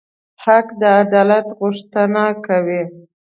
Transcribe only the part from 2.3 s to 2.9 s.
کوي.